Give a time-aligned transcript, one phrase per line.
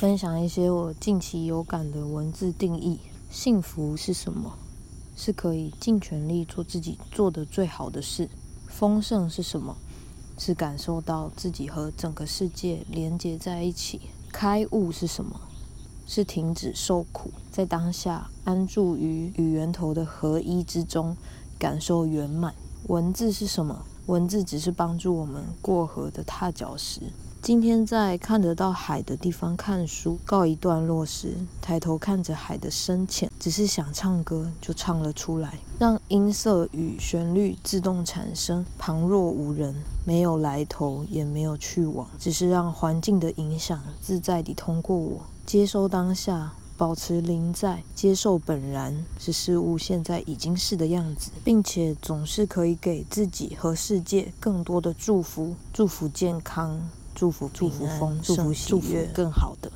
[0.00, 3.00] 分享一些我近期有感的文字定义。
[3.30, 4.56] 幸福是什么？
[5.14, 8.30] 是可以尽全力做自己做的最好的事。
[8.66, 9.76] 丰盛是什么？
[10.38, 14.00] 是感受到自己和整个世界连接在一起。
[14.32, 15.38] 开悟是什么？
[16.06, 21.14] 是停止受苦，在当下安住于与源头的合一之中，
[21.58, 22.54] 感受圆满。
[22.88, 23.84] 文字是什么？
[24.06, 27.02] 文字只是帮助我们过河的踏脚石。
[27.42, 46.52] 今天在看得到海的地方看书，告一段落时，抬头看着海的深浅，只是想唱歌就唱了出来，让音色与旋律自动产生，旁若无人，没有来头也没有去往，只是让环境的影响自在地通过我，接收当下。
[46.76, 56.88] 保持临在，接受本然，是事物现在已经是的样子，并且总是可以给自己和世界更多的祝福，祝福健康，
[57.20, 59.70] 祝福祝福丰盛，祝福喜悦，更好的。